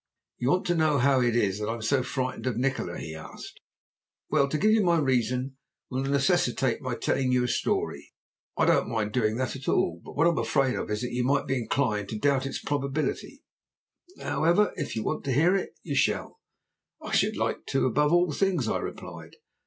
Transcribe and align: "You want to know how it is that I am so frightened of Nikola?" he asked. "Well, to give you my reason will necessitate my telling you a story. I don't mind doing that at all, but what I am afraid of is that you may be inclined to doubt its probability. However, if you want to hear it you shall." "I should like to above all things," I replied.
"You 0.39 0.49
want 0.49 0.65
to 0.65 0.73
know 0.73 0.97
how 0.97 1.21
it 1.21 1.35
is 1.35 1.59
that 1.59 1.69
I 1.69 1.75
am 1.75 1.83
so 1.83 2.01
frightened 2.01 2.47
of 2.47 2.57
Nikola?" 2.57 2.97
he 2.97 3.13
asked. 3.13 3.59
"Well, 4.31 4.49
to 4.49 4.57
give 4.57 4.71
you 4.71 4.83
my 4.83 4.97
reason 4.97 5.57
will 5.91 6.01
necessitate 6.01 6.81
my 6.81 6.95
telling 6.95 7.31
you 7.31 7.43
a 7.43 7.47
story. 7.47 8.11
I 8.57 8.65
don't 8.65 8.89
mind 8.89 9.11
doing 9.11 9.37
that 9.37 9.55
at 9.55 9.67
all, 9.67 10.01
but 10.03 10.13
what 10.13 10.25
I 10.25 10.31
am 10.31 10.39
afraid 10.39 10.73
of 10.75 10.89
is 10.89 11.01
that 11.01 11.11
you 11.13 11.23
may 11.23 11.45
be 11.45 11.55
inclined 11.61 12.09
to 12.09 12.17
doubt 12.17 12.47
its 12.47 12.57
probability. 12.59 13.43
However, 14.19 14.73
if 14.75 14.95
you 14.95 15.03
want 15.03 15.23
to 15.25 15.33
hear 15.33 15.55
it 15.55 15.75
you 15.83 15.93
shall." 15.93 16.39
"I 16.99 17.11
should 17.11 17.37
like 17.37 17.67
to 17.67 17.85
above 17.85 18.11
all 18.11 18.31
things," 18.31 18.67
I 18.67 18.79
replied. 18.79 19.35